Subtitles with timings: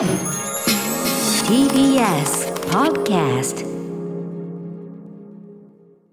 [0.00, 0.08] TBS
[2.70, 3.66] Podcast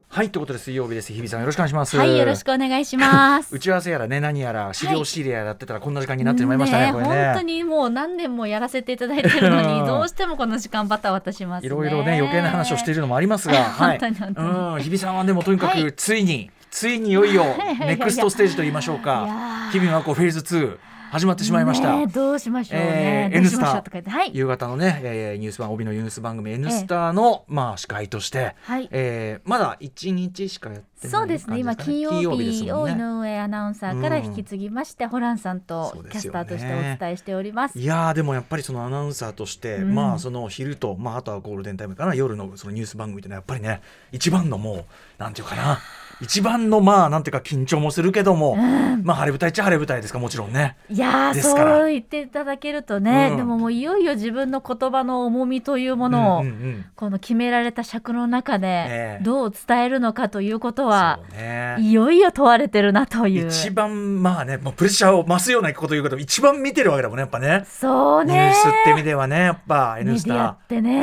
[0.09, 1.13] はいということで水曜日です。
[1.13, 1.95] 日比さんよろしくお願いします。
[1.95, 3.47] はい、よろしくお願いします。
[3.55, 7.25] 打ち合わせやらね何やら資料仕入れやらってたらこんな時間になってしまいましたね,、これね。
[7.27, 9.81] 本当にもう何年もやらせていただいてるのうん。
[9.83, 11.67] に、どうしてもこの時間バタバタしますね。
[11.67, 14.49] いろいろね余計な話をしているのもありますが、 はい、本当に本当に。
[14.49, 15.93] うん日比さんはでもとにかくはい。
[15.93, 17.45] ついに、ついにいよいよい。
[17.45, 17.57] やい。
[17.59, 17.79] やい。
[17.79, 18.73] やネクストステージと言い。
[18.73, 18.97] ましょうい。
[18.97, 20.77] やかー日々はこうフェーズ2
[21.11, 21.93] 始まってしまいました。
[21.93, 23.29] ねえどうしましょうね。
[23.31, 24.31] えー N スタましょうとか言って、はい。
[24.33, 31.59] 夕方のね、えーニュース番帯のニュース番組 N スタの、まあ司会として、はいえーまだ1日しかやってないそうですね。
[31.59, 37.79] 今金曜です日を井かね金曜日ですもんね上アナウンサーから引き継ぎまして、ホランさんとキャスターとしてお伝えしております。
[37.79, 43.81] いやーでもやっぱりそのアナウンサーとして、うんまあその昼と、まあ、あとはゴールデンタイムかな夜のそのニュース番組ってのはやっぱりね
[44.11, 44.85] 一番のもう
[45.17, 45.79] なんていうかな
[46.19, 50.75] 一番のまあなんていうか緊張もするけども、まあ晴れ舞台っちゃ晴れ舞台ですかもちろんね。
[50.89, 63.47] いやーですからそう言っていただけるとね、うんでももういよいよ自分の言葉の重みというものを、うんうんうんこの決められた尺の中えでえどう伝えるのかということは、ねいよいよ問われてるなという。
[63.47, 67.65] 一番まあねもうプレッシャーを増すようなこと言うけど一番見てるわけだもんねやっぱね。
[67.67, 68.33] そうね。
[68.33, 70.91] ニュースって意味ではねやっぱ「N スタメディアってね。
[70.91, 70.99] メ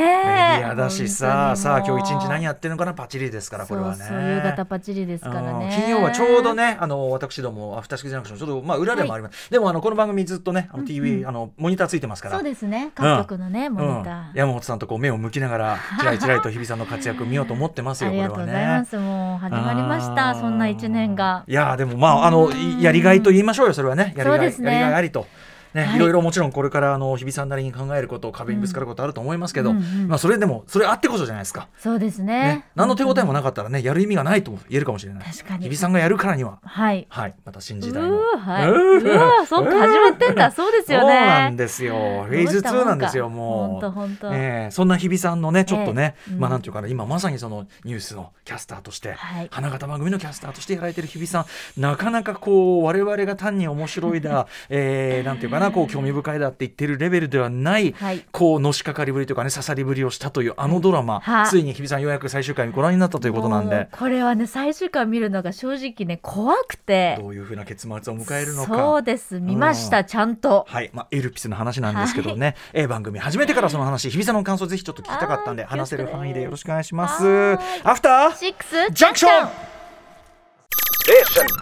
[0.59, 4.05] ディアだしささあ今日一日何ややってるのかなパチリですからこれはね。
[4.07, 5.75] そう夕方パチリですからうんね。
[5.75, 9.49] 金曜はちょうどね、あの私どもアフターシックスジャンクションちょっとまあ裏でもあります。
[9.49, 12.35] でもあのこの番組ずっとね、あの TV、あのモニターついてますから。
[12.37, 12.89] そうですね。
[12.95, 14.29] 各局のね、モニター。
[14.31, 18.45] うん、山本さんとこう目を向きながらちらいちらいと日比さんの活躍を見ようと思ってますよありがとうご。
[18.47, 18.97] ざいます。
[18.97, 20.21] もう始まりましあた。
[20.39, 21.43] ーそんな一年が。
[21.47, 25.27] いやーでもまああのいやりがいと言いましょうよそれはねやりがい、ねやりがいありと。
[25.75, 31.67] ね、はいいろいろもちろんこれからあの日比さんなりに考えること壁にぶつかることあると思いますけど、うんうんうんまあそれでもそれあってこそじゃないですか。
[31.77, 32.65] そうですねね。
[32.75, 35.23] 何の手応えもななかったらねやる意味がないとも言えるかもしれない。
[35.23, 37.05] 確かに日比さんがやるからにははい。
[37.09, 38.17] はいまた新時う代の。
[38.17, 39.45] ーはい。
[39.47, 40.51] そうか始まってんだ。
[40.55, 41.57] そうですよそうなんね。
[41.57, 41.93] ですよ。
[42.27, 43.89] フェーズ2なんですよ、もう。
[43.89, 44.33] 本当。
[44.33, 51.45] ええそんな日比さんのね、ちょっとね、ええうんまあなんていうかな、今まさにそのニュースのキャスターとして、はい花形番組のキャスターとしてやられてる日比さ
[51.77, 58.25] ん、なかなかこう、我々が単に面白いだ、 えーなんていうかな、こう、興味深いだって言ってるレベルではない、はい。
[58.31, 61.47] こう、のしかかりぶりというかね、刺さりぶりをしたというあのドラマ、はい。
[61.47, 67.17] ついに日比さんようやく最終回ご覧になったということなんで、これはね最終回見るのが正直ね怖くて。
[67.19, 68.75] どういうふうな結末を迎えるのか。
[68.75, 69.39] そうです。
[69.39, 70.65] 見ました、ちゃんと。
[70.67, 77.25] はい、まあ、エルピスの話なんですけどね、えー番組始めてからその話、日比さんの感想ぜひちょっと聞きたかったんで、話せる範囲でよろしくお願いします。
[77.25, 77.57] はー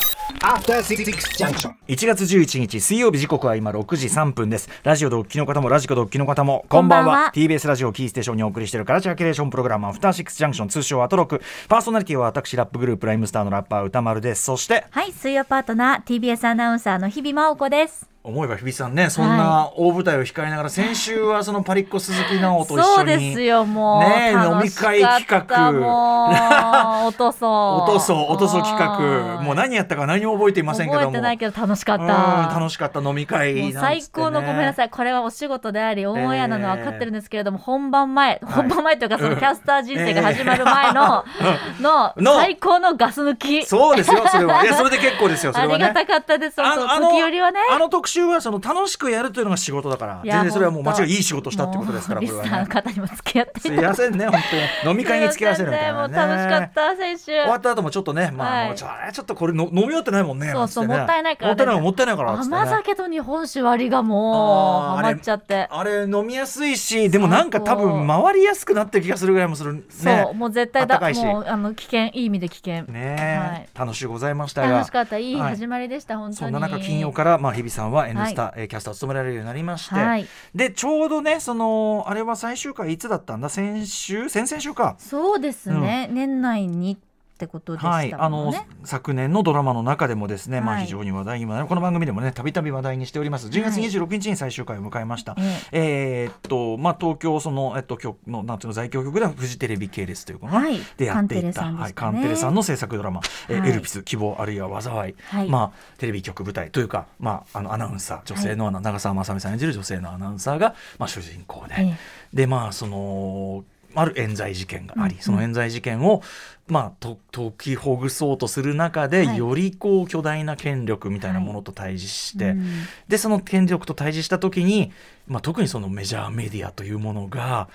[0.09, 0.12] い。
[0.41, 1.95] アフターシックスジャンクション After Six Junction.
[1.95, 4.69] 1月11日水曜日時刻は今6時3分です。
[4.83, 7.05] ラジオドッキの方もラジコドッキの方もこんばんは。
[7.05, 7.31] こんばんは。
[7.33, 11.41] TBS ラジオキーステーションにお送りしているカラチャーキュレーションプログラムアフターシックスジャンクション通称アトロク。
[11.67, 14.43] パーソナリティは私ラップグループライムスターのラッパー歌丸です。
[14.43, 25.71] そしてはい水曜パートナー TBS アナウンサーの日々真央子です思えば日比さんねそんな大舞台を控えながら先週はそのパリッコ鈴木奈緒と一緒にそうですよもうね飲み会企画。
[25.71, 26.33] もう。
[27.07, 29.35] 落とそう落とそう落とそう企画。
[29.35, 29.45] はい。
[29.45, 31.05] もう何やったか何も覚えていませんけども。
[31.07, 32.13] 覚えてないけど楽しかっうんた
[32.53, 34.89] 楽しかった飲み会最高のごめんなさい。
[34.89, 41.25] これはお仕事でありオンエアなのは分かってるんですけれども、本番前本番前というかそのキャスター人生が始まる前の、
[41.79, 42.35] のの。
[42.39, 43.65] 最高のガス抜き。
[43.65, 44.63] そうですよそれは。
[44.63, 45.85] いやそれで結構ですよそれはね。
[45.85, 47.59] ありがたかったですあの時折はね。
[47.71, 54.39] あの特集はその楽しくやるというのが仕事だから全然それはもう間違いいい仕事したってことですからこもうリスナーのれはね方にも付き合っていすいませんね本
[54.83, 54.91] 当に。
[54.91, 56.15] 飲み会に付き合わせるみたいなね。
[56.15, 57.25] 楽しかった先週。
[57.25, 58.75] 終わった後もちょっとねまあ、はい。
[58.75, 60.97] ちょっとこれの飲み終わってないもんねそうそうね。
[60.97, 65.67] もったいないからもったいないもったいないから甘酒と日本酒割りがもうハマっちゃって。
[65.69, 69.81] あれ飲みやすいしでもなんか多分回りやすくなってる気がするぐらいもするね。
[69.91, 72.83] そうもう絶対だもうあの危険いい意味で危険。
[72.83, 73.69] ね、はい。
[73.77, 74.69] 楽しゅうございましたが。
[74.69, 75.17] 楽しかった。
[75.17, 75.55] いいはい。
[75.55, 76.35] 始まりでした、本当に。
[76.37, 80.27] そんな中金曜から、まあ、日比さんは「N スタ」えーキャスターを務められるようになりまして、はい。
[80.53, 83.49] でちょうどねそのあれは最終回いつだったんだ？
[83.49, 84.29] 先週？
[84.29, 84.95] 先々週か。
[84.99, 86.97] そうですね、年内に
[87.33, 93.47] ってことでしたもんはい、ね、あの昨年のドラマの中でもですね、まあはい非常に話題にもなるこの番組でもねたびたび話題にしております。
[93.47, 95.35] 10月はい26日に最終回を迎えました、
[95.71, 100.79] ええーっとまあ東京そのえっと局のなんていうの在京局ではフジテレビ系列というかな、はい。
[100.97, 105.49] でやっていカンテレったはい、カンテレさんの制作ドラマ、えエルピス希望あるいは災い、はい。
[105.49, 111.97] まあテレビ局舞台というかまああのアナウンサー女性の、長澤まさみさん演じる女性のアナウンサーがまあ主人公で、ええ。
[112.33, 113.63] でまあその
[113.95, 116.21] ある冤罪事件があり、その冤罪事件を
[116.67, 122.63] まあ、と解きほぐそうとする中で、はいよりこう巨大な権力みたいなものと対峙して、うん
[123.07, 124.91] でその権力と対峙した時に、
[125.27, 127.67] まあ、特にそのメジャーメディアというものが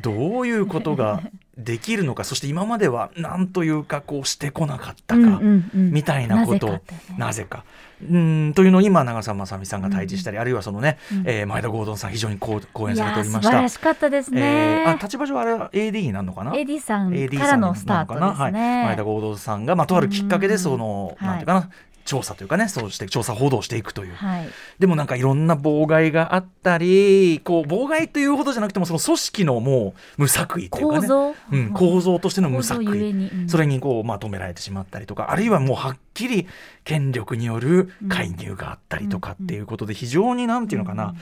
[0.00, 1.22] どういうことが
[1.56, 6.80] できるのかそして今までは何というかこうしてこなかったか、うんうんうんみたいなことを
[7.18, 7.64] なぜか。
[8.10, 13.50] うんというのに今長澤まさみさんが対峙したり、あるいはそのね、うんえー前田郷敦さん非常に講演いされておりました。
[13.50, 14.84] 晴らしかったですえね。
[14.88, 18.26] ーあ立場上あれは AD になるのかな？AD さんからのスタートですね。
[18.44, 20.60] はい、前田合同さんが、まあ、とあるきっかけでうん。
[20.60, 21.28] その、はい。
[21.28, 21.70] なんていうかな
[22.04, 24.48] 調査というかねそうして調査報道をしていくという、はい。
[24.78, 31.00] でもなんかいろんな妨害があったりこう妨害というほどじゃなくてもその組織のもう無作為というかね。
[31.02, 32.90] 構造、うん、構造としての無作為。
[32.90, 33.48] うん。
[33.48, 35.30] それにこう、まあ、止められてしまったりとか。
[35.30, 36.46] あるいはもうはっきり
[36.84, 41.16] 権力による介入があったりとかっていうことで非常になんていうのかな、うん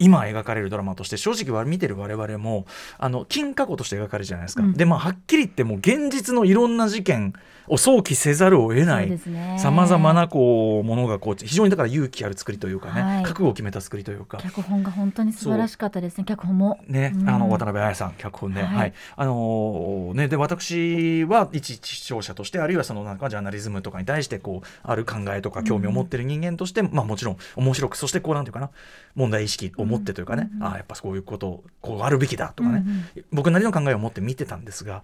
[0.00, 2.66] 今描かれるドラマとして正直は見てる我々も
[2.98, 4.72] あの金過去として描かれるじゃないですか、うん。
[4.72, 7.34] でまあはっきり言ってもう現実のいろんな事件
[7.70, 9.18] を想起せざるを得ない。
[9.58, 13.22] さまざまなこうものがこう非常にだから勇気ある作りというかね、はい。
[13.22, 14.38] 覚悟を決めた作りというか。
[14.38, 16.24] 脚本が本当に素晴らしかったですね。
[16.24, 16.80] 脚本も。
[16.88, 17.28] ね、うん。
[17.30, 18.76] あの渡辺彩さん脚本で、はい。
[18.76, 28.70] はい、あのーねで私は一視聴者としてあるいはそのなんかジャーナリズムとかに対してこうある考えとか興味を持ってる人間として、まあもちろん面白くそしてこうなんていうかな。
[29.14, 32.84] 問題意識を持ってというかね、うんああやっぱこういうことこうあるべきだとかね、
[33.16, 35.02] うん僕なりの考えを持って見てたんですが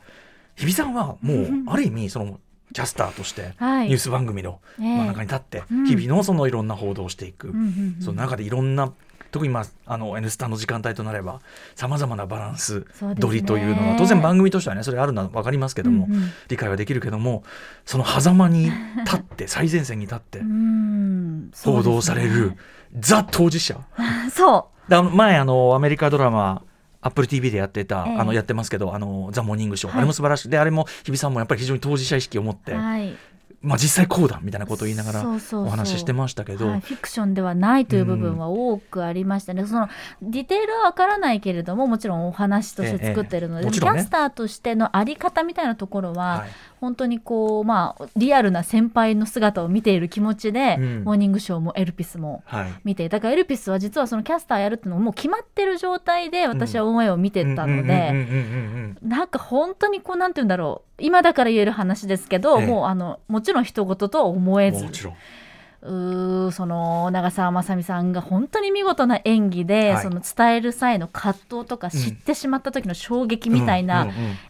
[0.54, 1.64] 日比さんはもううん。
[1.68, 2.40] ある意味その
[2.76, 3.86] キャスターとしてはい。
[3.86, 4.98] ニュース番組のええ。
[4.98, 5.86] 真ん中に立ってうん。
[5.86, 7.54] 日々のそのいろんな報道をしていく、
[8.00, 8.92] その中でいろんな
[9.30, 11.40] 特にまああの「N スタ」の時間帯となれば
[11.74, 12.86] さまざまなバランス
[13.18, 17.44] 取りというのは当然番組としてはねそれあるのは分かりますけども、うんうん理解はできるけども
[17.86, 18.70] その狭間に
[19.04, 20.42] 立って 最前線に立って
[21.64, 22.56] 報道される、
[22.98, 23.80] ザ当事者。
[24.30, 26.62] そだ前あのアメリカドラマ
[27.06, 28.16] アップル TV でやってた、ええ。
[28.18, 29.98] あのやってますけどあのザ・モーニングショー、はい。
[29.98, 30.50] あれも素晴らしい。
[30.50, 32.76] であれも日比さんもやっぱり非常に当事者意識を持って、う。
[32.76, 33.14] はい。
[33.62, 36.68] まあ、実際こうだみたいなことを言いながらお話ししてましたけど。
[36.68, 39.88] はい、フィクションではないという部分は多くありましたね、その
[40.22, 43.78] ディテールはわからないけれどももちろんお話として作ってるので、ええね。
[43.78, 46.50] キャスターとしてのあり方みたいなところは、はい
[46.86, 51.04] 本当にこうまあリアルな先輩の姿を見ている気持ちで、うん。
[51.04, 52.72] モーニングショーもエルピスもはい。
[52.84, 58.96] 見てだからエルピスは実はそのキャスターやるっていうのももう決まってる状態で私はオンエアを見てたので。
[59.02, 61.02] なんか本当にこうなんて言うんだろう。
[61.02, 62.66] 今だから言える話ですけど、ええ。
[62.66, 64.84] もうあのもちろん人事とは思えず。
[64.84, 65.14] もちろん。
[65.82, 70.02] うーその長澤まさみさんが本当に見事な演技で、はい。
[70.02, 74.08] その伝える際の葛藤とかうん知ってしまった時の衝撃みたいうんな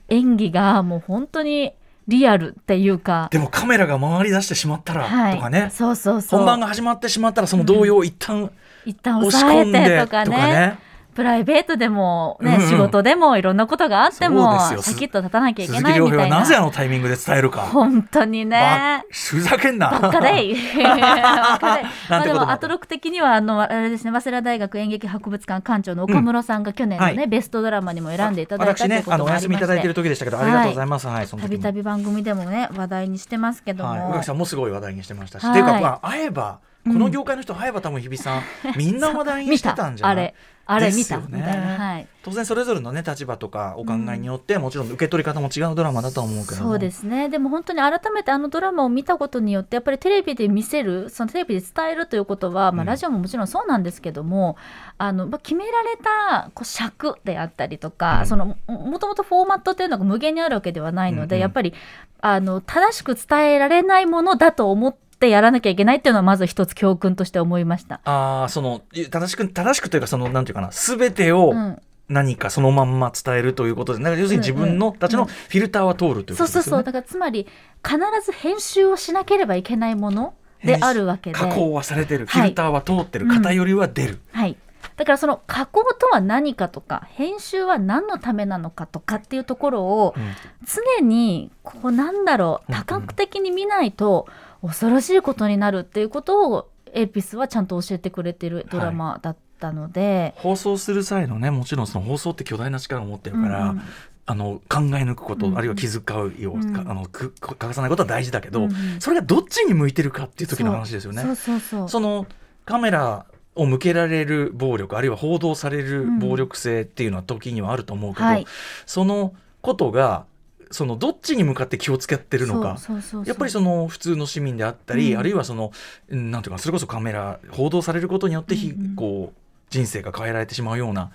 [0.09, 1.73] 演技がもう本当に
[2.09, 5.71] リアルっていうか、でもカメラが回り出してしまったら、はい、とかね。
[5.73, 6.41] そうそうそう。
[6.41, 8.51] 本番が始まってしまったらその動揺を一旦
[8.85, 10.79] 一旦押し抑え込んでてとかね
[11.17, 12.69] プライベートでも、ねうんうん。
[12.69, 17.63] 仕事でもいろんなばあってもシャキッと立たなきゃいけ鈴木ないみたい亮平はなぜあなのタイミングで伝えるか。
[17.63, 19.03] 本当にね。
[19.03, 19.91] ばふざけんな。
[19.91, 20.45] ばっかで。
[20.47, 20.55] い。
[20.79, 22.31] まあで。
[22.31, 27.27] ことももアトロク的にはあのあれですね早稲田大学演劇博物館館長の岡室さんが去年のね、はい。
[27.27, 29.97] ベストドラマにも選んでいただいたという私ねあのお休みいただいている。
[29.97, 31.07] 時でしたけど、ありがとうございます。
[31.07, 35.53] はい、たびたび番組でもね話題にしてますけども、はい、宇垣さんもすごい話題にしてましたし、はい。
[35.53, 38.43] っていうか、まあ、会えば、こうんの業界の人会えば多分日比さん、
[38.77, 40.17] みんな話題にしてたんじゃない？
[40.17, 40.35] あれ
[40.67, 41.79] あれ見た、ねみたいな。
[41.79, 42.09] はい。
[42.25, 46.71] 当然それぞれのね立場とかお考えによって、もちろん受け取り方も違うドラマだと思うけども。
[46.71, 47.29] そうですね。
[47.29, 52.87] でも本当に改めてあのドラマを見たことによってやっぱりテレビで見せるそのテレビで伝えるということは、まあ、うん。
[52.87, 54.57] ラジオももちろんそうなんですけども、
[54.99, 58.27] あのまあ、決められたこう尺であったりとか、うん。
[58.27, 61.43] そのももともとフォーマットっていうのが無限にあるわけではないので、うんうん。
[61.43, 61.75] やっぱり
[62.21, 68.01] あの正しく伝えられないものだと思ってやらなきゃいけないっていうのはまず一つ教訓として思いました。
[68.05, 71.79] ああそのい正しく正しくというかそのなんていうかな全てをうん
[72.09, 76.83] 何かそのまんま伝えるということで、なんか要するに自分のたちのフィルターは通るというそうそうそうことですよね。
[76.85, 77.47] だからつまり
[77.85, 81.39] 必ず編集をしなければいけないものであるわけで。
[81.39, 84.21] 加工はされてる、はいフィルターは通ってる、うん偏りは出る。
[84.31, 84.57] はい。
[84.97, 90.23] だからその加工とは何かとか編集は何のためなのかとかっていうところをうん
[90.65, 94.29] 常にこうなんだろううんうん多角的に見ないと
[94.67, 103.83] 恐ろしいことになるっていうことをエピスはちゃんと教えてくれてるドラマだったので、放送する際のねもちろんその放送って巨大な力を持ってるから、うんうん。
[104.29, 109.01] あの考え抜くこと、うんあるいは気遣うよう、うんかあのく欠かさないことは大事だけど、うんうん。
[109.01, 111.23] それがどっちに向いてるかっていう時の話ですよね。
[111.23, 112.27] そうそうそうその
[112.65, 118.47] カメラを向けられる暴力あるいは報道される暴力性っていうのは時にはあると思うけど、はい。
[118.85, 120.27] そのことが
[120.71, 122.79] そのどっちに向かって気をつけてるのか。
[123.25, 125.19] やっぱりその普通の市民であったり、うん。
[125.19, 125.73] あるいはその
[126.09, 131.11] うんなんていうかそれこそカメラ報道されることによってひ、うんうんこう人生が変えられてしまうような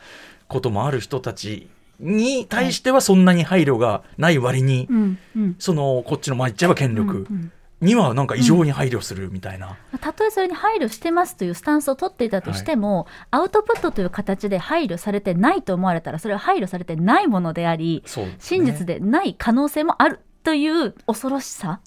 [0.50, 1.70] こともある人たち
[2.01, 5.55] に対してはそんなに配慮がない割に、うんうん。
[5.58, 18.35] そのこっちのまあ言っちゃえば権力うんにはなんか異常に配慮するみたいな、たとえそれに配慮してますというスタンスを取っていたとしても、アウトプットという形で配慮されてないと思われたらそれは配慮されてないものであり、ね。
[18.39, 21.81] 真実でない可能性もあるという恐ろしさ。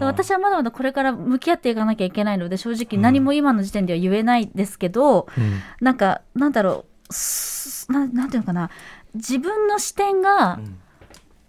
[0.00, 5.60] 私はまだまだこれから向き合っていかなきゃいけないので正直何も今の時点では言えないですけど、うん。
[5.80, 8.70] なんかなんだろうすななんていうのかな。
[9.14, 10.78] 自分の視点がうん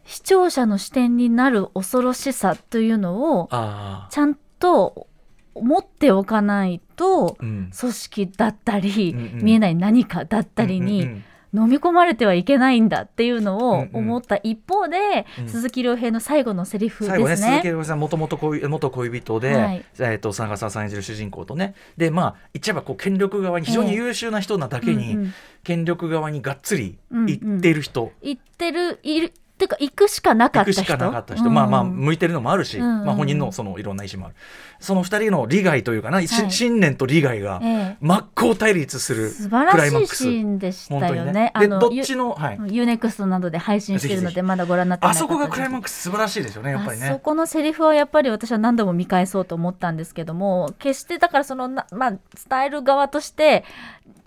[0.06, 5.08] 視聴者の視点になる恐ろしさというのをあちゃんと
[5.56, 7.72] 持っておかないとーうん。
[7.78, 9.44] 組織だったり、うんうん。
[9.44, 11.24] 見えない何かだったりうんにうん。
[11.58, 13.90] 飲み込まれてはいけないんだっていうのうんをうん。
[13.94, 15.48] 思った一方で、うん。
[15.48, 17.36] 鈴木亮平の最後のセリフですね。
[17.38, 19.86] 鈴木亮平さんもともと恋元恋人で、はい。
[20.00, 21.74] えー、と長澤さん演じる主人公とね。
[21.96, 25.34] でまあ言っちゃえばこう権力側に非常に優秀な人なだけに、うんうん。
[25.64, 30.82] 権力側にがっつり行っている人、行ってるいるっていうか行くしかなかった人。
[30.82, 33.00] 行くしかなかった人、まあまあうん向いてるのもあるし、うん。
[33.00, 34.36] うんまあ、本人のそのいろんな意思もある。
[34.80, 36.52] その二人の利害というかな、しはい。
[36.52, 37.98] 信念と利害がええ。
[38.02, 40.24] 真っ向対立する素ク晴らしいライマックス。
[40.24, 41.32] シーンでしたよね。
[41.32, 41.54] ね。
[41.60, 47.08] でどっユちの、はい、ユーネクストなどで配信しているのでまだご覧になってないあそこがクライマッククス素晴らしいですよねやっぱりね。
[47.08, 52.20] あそこのセリフはやっぱり私は何度も見返そうと思ったんですけども決してだからそのな、まあ、伝
[52.66, 53.64] える側として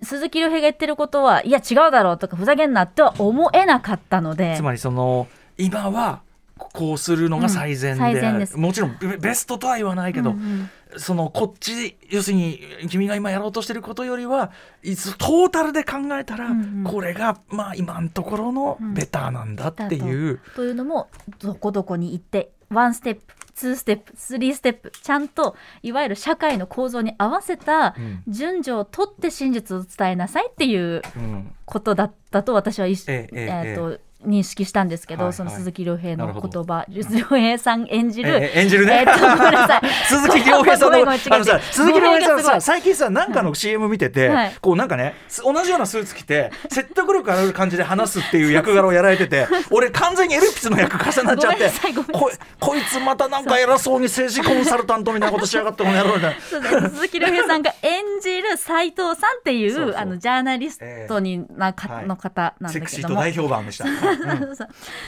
[0.02, 4.54] 鈴木亮平が言ってることはいや違うだろうとかふざけんなっては思えなかったので。
[4.56, 5.26] つまりその
[5.56, 6.22] 今は
[6.56, 14.52] こうするのが最善で,、うん最善もちろんベベストとは言わないけど、うんうんそのこっち要するに君が今やろうとしてることよりは
[14.82, 16.84] いつトータルで考えたら、うんうん。
[16.84, 21.08] これがまあ今のところのベターなんだっていう、というのも
[21.40, 28.22] どこどこに行ってワンステップツーステップスリーステップちゃんといわゆる社会の構造に合わせたうん。
[28.28, 31.52] 順序を取って真実を伝えなさいっていううん。
[31.64, 35.32] ことだったと私はえええええーと認識したんですけど、はいはい。
[35.34, 39.04] その鈴木亮平の言葉亮平さん演じる、ええ 演じるね。
[39.06, 39.80] えーとごめんなさい。
[40.08, 44.52] 鈴木亮平さんのあのさ鈴木亮平さんさ最近さなんかの CM 見てて、はい。
[44.60, 51.70] こうなんかねす同じようなスーツ着て説得力ある感じで話すっていう役柄をやられてて 俺完全にエルピスの役重なっちゃって
[52.12, 56.90] ここいつまたなんか偉そうに政治コンサルタントみたいなことしやがってこの野郎みたいな。
[56.90, 62.06] 鈴木亮平さんが演じる斉藤さんっていうあのジャーナリストになか、はい。
[62.06, 63.14] の方なんセだけども。
[63.16, 63.84] クシーと大評判でした。
[64.10, 64.56] うん。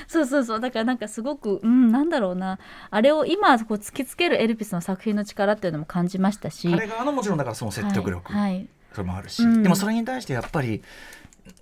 [0.07, 0.61] そうそうそう。
[0.61, 2.59] だからなんかすごくうんなんだろうな。
[2.91, 6.71] あれを今こう突きつけるエルピスの作品の力っていうのも感じましたし。
[6.71, 8.69] 彼側のもちろんだからその説得力、はいはい。
[8.93, 9.63] それもあるし、うん。
[9.63, 10.83] でもそれに対してやっぱり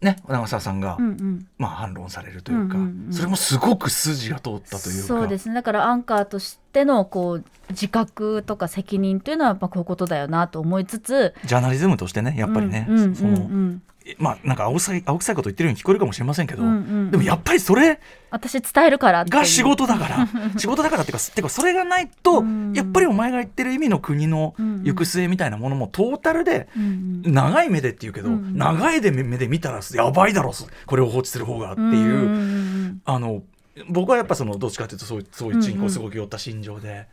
[0.00, 1.46] ね長澤さんが、うんうん。
[1.58, 5.06] まあ反論されるというか、うんうんうんそれもすごく筋が通ったというか。
[5.06, 5.54] そうですね。
[5.54, 13.82] だからアンカーとしてのこう自覚とか責任というのはやっぱこういうことだよなと思いつつジャーナリズムとしてねやっぱりね、うんうんその、うんうん
[14.18, 16.74] まあなんか青臭い青臭いこと言ってるように聞こえるかもしれませんけど、うんうん。
[16.74, 18.00] うんでもやっぱりそれ
[18.30, 20.28] 私伝えるからが仕事だから。
[20.58, 22.72] 仕事だからっていうかてかそれがないと、うん。
[22.74, 24.82] やっぱりお前が言ってる意味の国のうん。
[24.84, 26.82] 行く末みたいなものもトータルでうん。
[26.82, 28.56] うん長い目でっていうけど、うん。
[28.56, 30.52] 長いで目で見たらやばいだろ
[30.86, 31.88] これを放置する方がっていう。
[31.88, 33.42] んんあの
[33.88, 37.06] 僕はやっぱそのどっちかというとそういうそういうチンコうんうんをすごく寄った心情で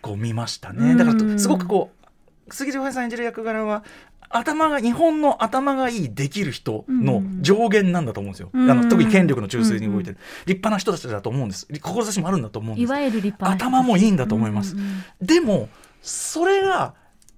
[0.00, 1.98] こう見ましたね、うんだからとすごくこう
[2.54, 3.84] 杉良平さん演じる役柄は
[4.30, 8.70] 頭が日本の頭がいいできる人の上限なんだと思うんですよ、うん。
[8.70, 11.66] あの特に権力の中枢に動いてる、立派な人たちだと思うんです。
[11.80, 12.88] 志もあるんだと思うんです。
[12.88, 15.68] いわゆる立派頭もいいんだと思います、うんうんでも
[16.00, 16.94] それが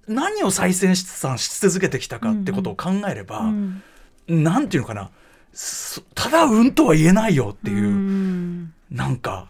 [0.07, 3.81] 何を再生産し続けてきたかってことを考えれば、うん。
[4.27, 5.09] なんていうのかな。
[5.53, 8.73] そただうんとは言えないよっていう、うん。
[8.89, 9.47] なんか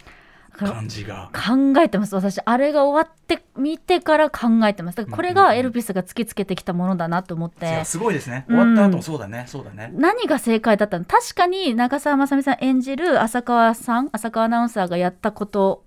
[0.67, 1.29] 感じが。
[1.33, 2.15] 考えてます。
[2.15, 4.97] 私あれが終わって見てから考えてます。
[4.97, 8.45] だからこれがエルピスが突きつけてきたものだなと思って、いやすごいですね。
[8.47, 9.91] うん終わった後もそうだね、そうだね。
[9.93, 11.05] 何が正解だったの？
[11.05, 15.83] 確かに長澤まさみさん演じる浅川さん浅川アナウンサーがやったこと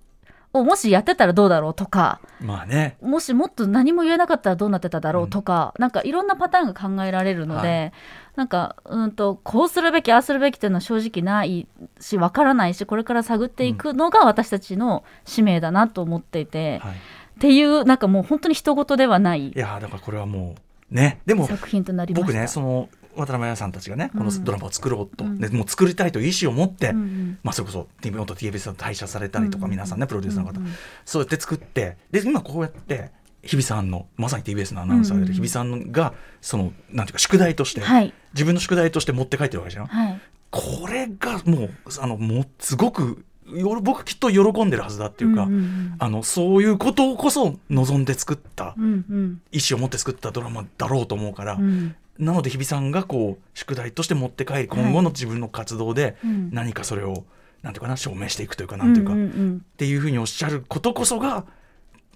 [0.59, 2.97] をもしやってたらどうだろうとかまあね。
[3.01, 7.99] もしもっと何も言えなかったらどうなってただろうとか、なんかいろんなパターンが考えられるので、は
[8.35, 11.67] なんかうんとこうするべきああするべきっていうのは正直ない
[11.99, 16.91] しわからないしこれから探っていくのが私たちの使命だなと思っていて、はい。
[16.93, 20.55] っていうなんかもう本当に人事ではないいやだからこれはも
[20.91, 22.27] うね、でも作品となりました。
[22.27, 24.43] 僕ねその渡辺彩さんたちがねこのうん。
[24.43, 25.39] ドラマを作ろうと、うん。
[25.39, 30.73] でもう作りたいという意思を持って、うんうんまあそれこそ元 TBS さん退社されたりとか、うん皆さんねプロデューサーの方、うんうん
[31.05, 33.11] そうやって作ってで今こうやって
[33.43, 38.13] 日比さんのまさに TBS のアナウンサーである日比さんがそのなんていうか宿題として、はい。
[38.33, 39.85] 自分の宿題として持って帰ってるわけじゃん。
[39.85, 40.21] はい。
[40.51, 41.69] これがもう
[41.99, 49.41] あのもうすごくよ僕きっと喜んでるはずだっていうか、うんうんあのそういうことこそ望んで作ったうんうん。
[49.51, 56.49] 意思を持って作ったドラマだろうと思うから、うんなので日比さんがこう宿題として持って帰り今後の自分の活動でうん。
[56.51, 57.25] 何かそれを
[57.61, 59.59] なんていうかな証明していくというかなんていうか、んんっん。
[59.77, 61.45] ていうふうにおっしゃることこそが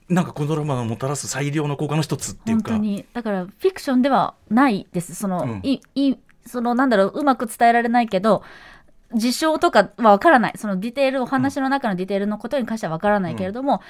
[0.07, 2.71] なんかこのドラマがもたらす最良の効果の一つっていうか。
[2.71, 3.05] 本当に。
[3.13, 5.15] だからフィクションではないです。
[5.15, 5.61] その、うん。
[5.63, 6.15] いい
[6.45, 8.43] そのなんだろううまく伝えられないけど
[9.13, 10.53] 事象とかは分からない。
[10.55, 13.81] そのディテールお話の中のディテールのことに関しては分からないけれども、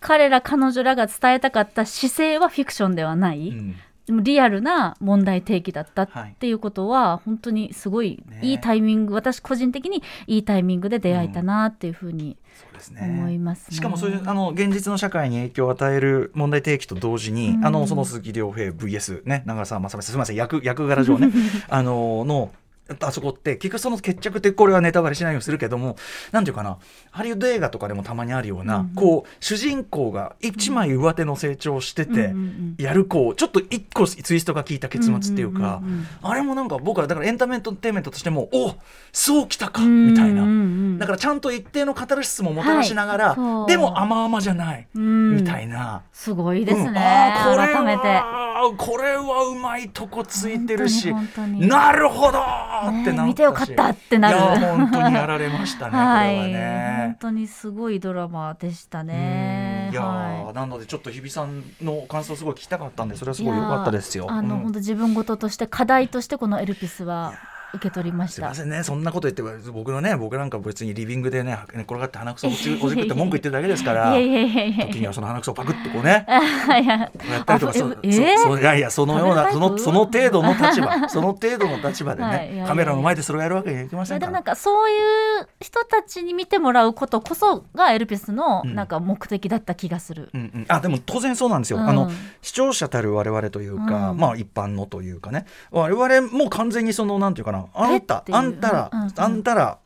[0.00, 3.76] 彼ら彼女らが伝えたかった姿勢はフィクションではない、うん
[4.08, 8.54] リアルな問題提起だったっはいていうことは本当にすごいねい。
[8.54, 13.76] いタイミング、私個人的にいいタイミングで出会えたなっていうふうにそうです思いますね。
[13.76, 17.66] しかもそういうあの現実の社会に影響を与える問題提起と同時に、うん。
[17.66, 21.30] あのその鈴木亮平 VS ね長澤まさみすみません役役柄上ね
[21.68, 22.50] あのの
[23.00, 25.96] あそこって結局その決着ってこれはネタバレしないようにするけども
[26.32, 26.78] なんていうかな
[27.10, 28.88] ハリウッド映画とかでもたまにあるような、うん。
[28.94, 32.34] こう主人公が一枚上手の成長をしてて、
[32.78, 35.82] やるこうちょっと一個ツイストが効いた結末っていうか、
[36.22, 38.74] あれもなんか僕はだからエンターテインメントとしてもお
[39.12, 40.98] そうきたかみたいな。
[40.98, 45.36] だからちゃんと一定のカタルシスももたらしながら、はいでも甘々じゃない、うん。
[45.36, 46.02] みたいな。
[46.12, 46.96] すごいですね、うん。
[46.98, 47.74] あーこれ。
[47.74, 51.12] はこれはうまいとこついてるし。
[51.36, 57.16] なるほどーってな見てよかったってなる本当にやられましたね、 はい、これは本ね。
[57.20, 59.86] 当にすごいドラマでしたね。
[59.88, 64.26] うんいやー、はなのでちょっと日比さんの感想すごい聞きたかったんでそれはすごい良かったですよ。
[64.28, 67.34] あの、うん本当自分事として課題としてこのエルピスは
[67.74, 68.34] 受け取りました。
[68.34, 68.54] すいま。
[68.54, 78.36] せんねそんなこと言って僕のね僕なんか別にリビングでね寝転がって鼻くそをおじくって文句言ってるだけですから時にはその鼻くそをパクってこうね いややったりとかあそええ？
[78.38, 84.54] そそいやいやそのようなそのその程度の立場 その程度の立場でね、カメラの前でそれをやるわけにはいきまいやでもなんせんから。
[84.54, 84.94] かそうい
[85.42, 88.74] う人たちに見てもらうことこそがエルピスのうん。
[88.74, 90.30] なんか目的だった気がする。
[90.34, 91.88] うんうん、あでも当然そうなんですよ、うん。
[91.88, 92.10] あの
[92.42, 94.18] 視聴者たる我々というか、うん。
[94.18, 95.46] まあ一般のというかね。
[95.70, 98.24] 我々もう完全にそのなんていうかなあんた。
[98.30, 99.78] あんたら、あんたら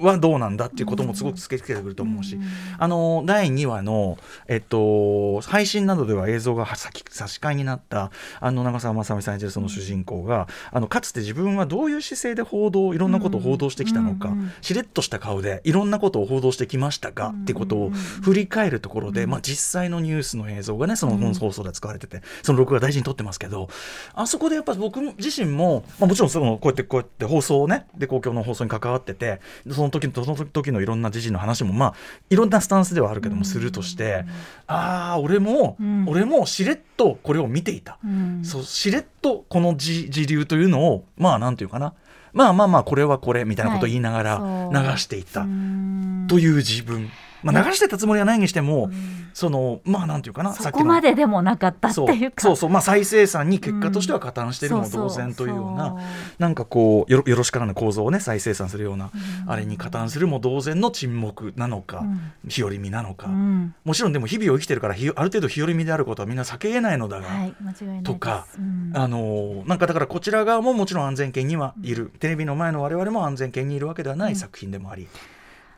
[0.00, 2.42] はどうなんだっていうこともすごくつけつけてくると思うし、うん
[2.78, 4.18] あの第2話の、
[4.48, 8.10] えっと、配信などでは映像が差し差し替えになった
[8.40, 23.68] あの長澤まさみさん演じるその主人公が、あのかつて自分はどういう姿勢で報道いろんなことを報道してきたのか、しれっとした顔でいろんなことを報道してきましたか、っていうことを振り返るところで、まあ、実際のニュースの映像がねその本放送で使われててその録画大事に撮ってますけど
[24.14, 29.40] あそこでやっぱ僕自身も、まあ、もちろんそのこうやってこうやって放送をねで公共の放送に関わってて
[29.72, 31.94] その時のその時のいろんな時事の話もまあ
[32.28, 34.24] いろんなスタンスではあるけどもするとして、
[34.66, 36.06] ああ俺も、うん。
[36.08, 37.98] 俺もしれっとこれを見ていた。
[38.04, 38.44] うん。
[38.44, 41.94] そうしれっとこの時時流というのをまあなんていうかな。
[42.32, 44.38] まあまあまあこれはこれみたいなことを言いながら
[44.72, 45.40] 流していった。
[45.40, 46.26] うん。
[46.28, 47.10] という自分、
[47.42, 48.90] まあ、流してたつもりはないにしても、
[49.32, 52.42] そのまあなんていうかなそこまででもなかったってそういうか。
[52.42, 52.70] そうそう。
[52.70, 55.96] まあ再生産に結果としては加担しているのも同然というような、
[56.38, 59.10] なんかこうよろよろしからぬ構造をね再生産するような、
[59.46, 62.32] あれに加担するも同然の沈黙なのか、うん。
[62.48, 63.74] 日和見なのか、うん。
[63.84, 68.02] もちろんでも日々を生きてるからひある程度日和見であることはみんな避けえないのだが、はい間違いないです。
[68.04, 68.92] とかうん。
[68.94, 75.08] あのなんかだからこちら側ももちろん安全圏にはいる、テレビの前の我々も安全圏にいるわけではない作品でもあり、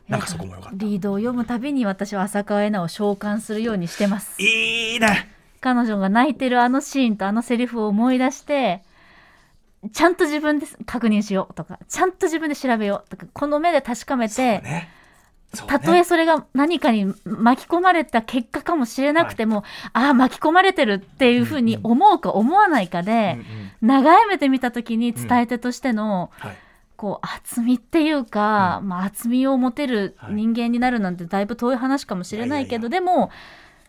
[0.07, 0.77] なんかそこもよかった。
[0.77, 4.41] リードを読むたびに私は浅川恵那を召喚するようにしてます。
[4.41, 5.29] いいね。
[5.61, 8.83] 彼女が泣いてるあのシーンとあのセリフを思い出して
[9.93, 14.89] ちゃんと自分で確認しようとかちゃんと自分で調べようとかこの目で確かめて、ね。
[15.53, 19.63] そうたとえそれが何かに巻き込まれた結果かもしれなくても、
[19.93, 23.37] ああ巻き込まれてるっていうふうに思うか思わないかうんで
[23.81, 23.87] う、ん。
[23.87, 26.57] 長い目で見た時に伝え手としての、はい
[27.03, 33.29] こう厚みっていうか、まあ、厚みを持てる人間になるなんてだいぶ遠い話かもしれないけど、いでも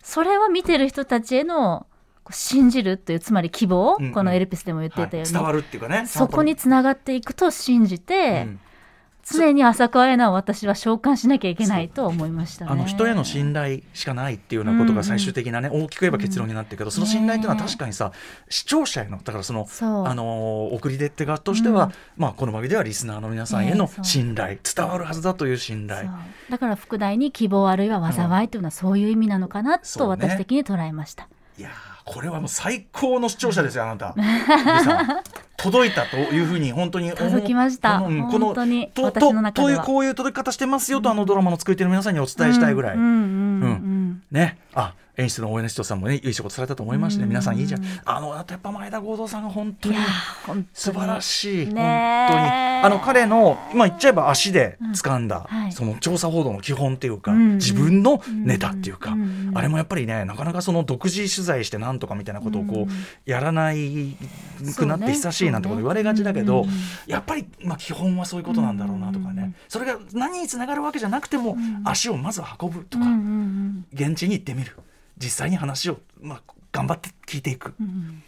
[0.02, 1.86] それは見てる人たちへの
[2.30, 4.12] 信じるというつまり希望、うんうん。
[4.12, 5.32] このエルピスでも言ってたように、はい。
[5.32, 6.06] 伝わるっていうかね。
[6.08, 8.60] そこにつながっていくと信じて、うん
[9.26, 12.70] 常に浅川恵那を私は召喚しなきゃいけないと思いましたね。
[12.70, 18.12] あの人への信頼しかないっていうようなことが最終的なね、大きく言えば結論になってるけど、その信頼っていうのは確かにさ
[18.48, 21.92] 視聴者へのだからそのあのー送り出手側としては、うん。
[22.16, 26.08] まあこの番組ではリスナーの皆さんへの信頼、伝わるはずだという信頼。
[26.50, 31.28] だから副題に希望あるいは災いというのはそういう意味なのかなと私的に捉えました。
[31.58, 34.14] いやーこれはもう最高の視聴者ですよ あなた。
[34.16, 34.22] リ
[34.84, 35.20] さん
[35.56, 38.00] 届いたというふうに本当に届きました。
[38.00, 39.78] このこの本当にと私の中では。
[39.78, 43.12] とというこういう届き方してますよと、あのドラマの作り手の皆さんにお伝えしたいぐらい、うんうんうん。
[43.12, 44.22] うん。
[44.30, 44.58] ね。
[44.74, 47.82] あ演出の大柳人さんもねいい仕事されたと思いまして、ね、皆さんいいじゃん。
[48.04, 49.96] あのあとやっぱ前田剛三さんが本当に
[50.72, 52.46] 素晴らしい、ね本当に。
[52.46, 57.54] えあの彼のまあ言っちゃえば足で掴んだ、その調査報道の基本っていうか、うん。
[57.56, 59.52] 自分のネタっていうか、うん。
[59.54, 62.88] あれもやっぱりねなかなかその独自取材してなんとかみたいなことをこう、うん。
[63.24, 64.16] やらない
[64.76, 66.66] くなって久しいなんてこと言われがちだけど、
[67.06, 73.04] やっぱりまあ基本はそういうことなんだろうなとかね、それが何につながるわけじゃなくても、足をまず運ぶとか、
[73.92, 74.76] 現地に行ってみる
[75.18, 78.22] 実際に話を、まあ、頑張って聞いていく、うん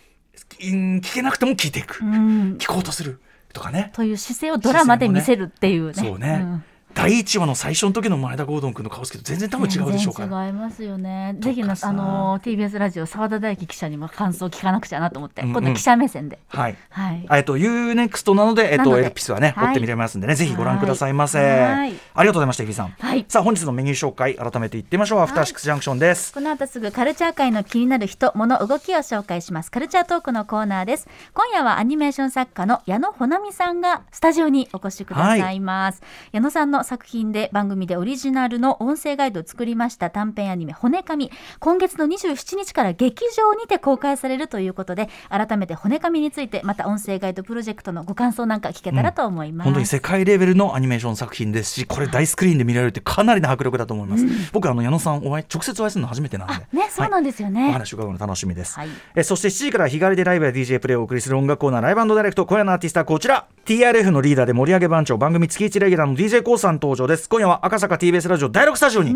[0.59, 2.15] 聞けなくても聞いていく、うん。
[2.15, 3.21] うん聞こうとする。
[3.53, 3.91] とかね。
[3.95, 5.95] という姿勢をドラマで見せるっていうね。
[5.95, 6.65] そうね、ん
[6.97, 10.29] 第1話の最初の時の前田ゴードン君の顔つきと全然多分違うでしょうから。
[10.29, 11.37] 全然違いますよね。
[11.39, 16.39] ぜひあの TBS ラジオ澤田大樹記者にも感想を聞かなくちゃなと思って、うんうん今度記者目線で。
[16.49, 17.27] はいはい。
[17.31, 21.39] えっと、UNEXT なので、えっと、エルピスはね、はい追って見れますんでね、ぜひご覧くださいませ。
[21.39, 22.89] はいありがとうございました、日比さん。
[22.99, 25.21] はいさあ、本日のメニュー紹介、改めて言ってみましょう。
[25.21, 26.33] アフターシックスジャンクションです。
[26.33, 29.71] この後すぐカルチャー界の気になる人、物、動きを紹介します。
[29.71, 31.09] カルチャートークのコーナーです。
[31.35, 36.03] 今夜はアニメーション作家の矢野穂波さんがスタジオにお越しくださいます。
[36.33, 41.31] 矢野さんの作品で番組でオリジナルの音声ガイドを作りました短編アニメ骨神。
[41.59, 49.67] 今月の27日から劇場にて公開されるということで、改めて骨神について、また音声ガイドプロジェクトのご感想なんか聞けたらと思います。
[49.67, 54.25] 本当に世界レベルのアニメーション作品ですし、これ大スクリーンで見られるってかなりの迫力だと思います。
[54.53, 56.55] 僕、あの、矢野さん、お会い、直接お会いするの初めてなんで。
[56.73, 57.71] ね、そうなんですよね。
[57.71, 67.29] お話を伺うの楽しみです、はいえそして7時から日帰りでライブや DJ プレイをお送りする音楽コーナーライブダイレクト今夜のアーティストはこちら TRF のリーダーで盛り上げ番長番組月1レギュラーの d j k o さん登場です。
[67.29, 69.15] 今夜は赤坂 TBS ラジオ第6スタジオに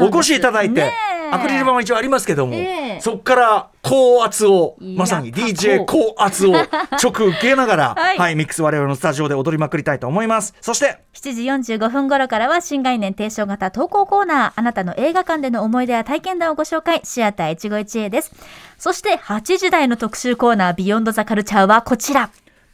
[0.00, 0.92] お越しいただいて、ね
[1.32, 3.00] アクリル板は一応ありますけども、ええ。
[3.00, 6.52] そこから高圧をまさに DJ 高圧を
[7.02, 8.18] 直受けながら、 はい。
[8.18, 10.54] はい、ミックス我々のスタジオで踊りまくりたいと思います。
[10.60, 17.00] そして7時45分頃からは新概念提唱型投稿コーナーあなたの映画館での思い出や体験談をご紹介。
[17.02, 18.30] シアター一期一会です。
[18.76, 22.28] そして8時台の特集コーナービヨンドザカルチャーはこちら。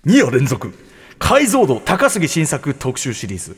[0.04, 0.74] 2夜連続。
[1.18, 3.56] 解像度高杉新作特集シリーズ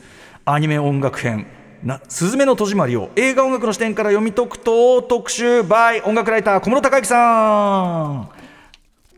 [0.53, 1.47] アニメ音楽編。
[1.85, 8.40] な「すずめの戸締まり」を映画音楽の視点から読み解くと特集 by 音楽ライター小室孝之さん。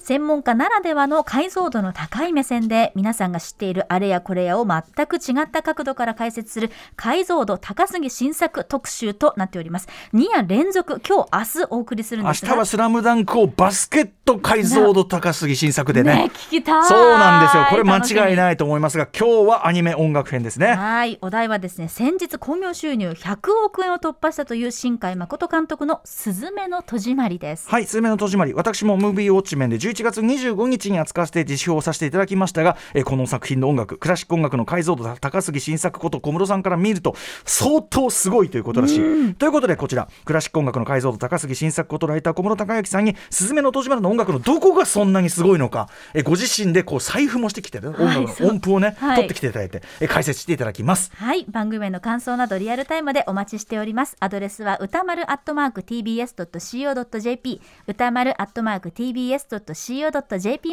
[0.02, 9.88] 専門家ならではの解像度の高い目線で皆さんが知っているあれやこれやを全く違った角度から解説する解像度高すぎ新作特集となっております。
[10.12, 16.14] 2夜連続今日明日お送りするん明ですが日は「スラムダンクをバスケット解像度高杉新作でね。
[16.14, 16.84] ね聞きたい。
[16.84, 17.66] そうなんですよ。
[17.70, 20.74] これ間違いいないと思いますが今日はアニメ音楽編ですね。
[20.74, 27.68] はいお題はですね先日興行収入100億円を突破したという新海誠監督の「すずめの戸締まり」です。
[27.68, 39.34] はい、すずめの戸締まり、私もムービーウォッチ面で11月25日に扱わせて実表をさせていただきましたが、えーこの作品の音楽、クラシック音楽の解像度高杉新作こと小室さんから見ると、相当すごいということらしい。
[39.34, 51.10] ということで、こちら、クラシック音楽の解像度高杉新作ことライター小室孝之さんに、すずめの戸締まりの音楽のどこがそんなにすごいのか、えーご自身でこう財布もしてきて、ね、音楽の音符をね、はい取ってきていただいて、えー解説していただきます。
[51.14, 59.81] はい番組への感想などリアルタイムでお待ちしておりますアドレスは歌丸アットマーク TBS.CO.JP 歌丸アットマーク TBS.CO.JP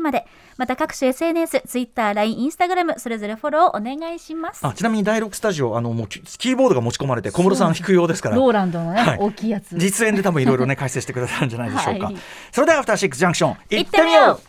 [0.02, 0.26] まで
[0.58, 8.36] また各種 SNS、Twitter、LINE、Instagram それぞれフォローお願いしますあちなみに第6スタジオ、あのもうキキーボードが持ち込まれて、小室さん弾くようですから。
[8.36, 12.16] ローランドのね、はい大きいやつ実演で多分いろいろね解説してくださるんじゃないでしょうか、はい
[12.52, 14.40] それではアフターシックスジャンクション行行ってみよう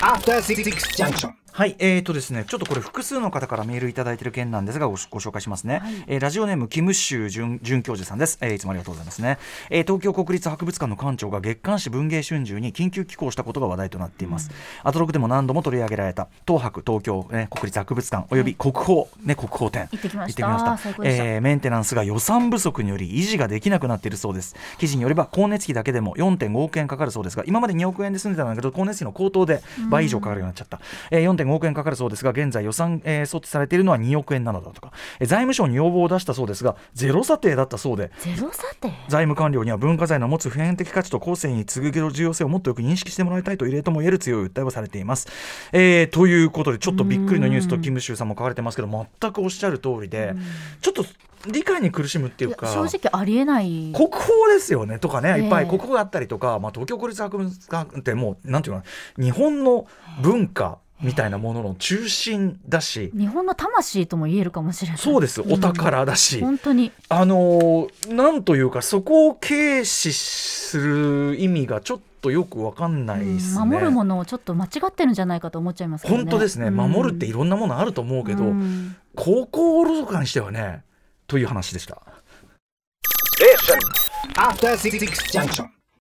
[0.00, 0.62] After Six
[0.96, 1.41] Junction.
[1.54, 9.38] はい、えーとですね、ちょっとこれ複数の方からメールいただいている件なんですがごご紹介しますね、えーラジオネームキムシュウ准准教授さんです、えーいつもありがとうございますね、
[9.68, 14.50] えー東京国立博物館の館長が月刊誌文藝春秋に緊急寄稿したことが話題となっています、
[14.82, 19.88] アトロクでも何度も取り上げられた東博東京、ね、国立博物館および国宝、ね、国宝展。
[19.92, 20.78] 行ってきました。
[21.04, 24.56] えーメンテナンスが予算不足により維持ができなくなっているそうです。
[24.78, 29.60] 記事によれば光熱費だけでも4.5億円かかるそうですが今まで2億円で済んでたんだけど光熱費の高騰で
[29.90, 38.10] 倍以上かかるようになっちゃった、えー4.5億円かかるそうですが現在予算、えー措置されているのは2億円なのだとか、えー財務省に要望を出したそうですがゼロ査定だったそうで。
[38.18, 38.88] ゼロ査定？
[39.08, 45.28] 財務官僚には文化財の持つ普遍的価値と後世に次ぐ重要性をもっとよく認識してもらいたいと異例とも言える強い訴えをされています。
[45.72, 48.88] えーということでちょっとびっくりのニュースとキム・シュウさんも書かれてますけど
[49.20, 50.34] 全くおっしゃる通りで
[50.80, 51.04] ちょっと
[51.46, 53.92] 理解に苦しむっていうや正直ありえない。
[53.94, 58.82] 国宝ですよねとかね、いっぱいええ国宝があったりとか、まあ、東京国立博物館ってもうなんていうの
[59.18, 59.86] 日本の
[60.20, 64.98] 文化みたいなものの中心だし、日本の魂とも言えるかもしれない。
[64.98, 65.40] そうです。
[65.40, 66.92] お宝だし、本当に。
[67.08, 73.64] あのーなんというかそこを軽視する意味がちょっとよくわかんないですね。
[73.64, 76.22] 守るものをちょっと間違ってるんじゃないかと思っちゃいますけどね。
[76.22, 76.76] 本当ですね、うん。
[76.76, 78.96] 守るっていろんなものあると思うけど、うん。
[79.16, 80.84] 高校おろそかにしてはね
[81.26, 82.00] という話でした。
[85.32, 85.81] Junction.